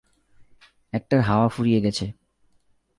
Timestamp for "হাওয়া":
1.21-1.47